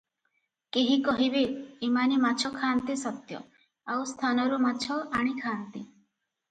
[0.77, 1.43] କେହି କହିବେ,
[1.89, 3.45] ଏମାନେ ମାଛଖାଆନ୍ତି ସତ୍ୟ,
[3.97, 5.87] ଆଉ ସ୍ଥାନରୁ ମାଛ ଆଣି ଖାଆନ୍ତି।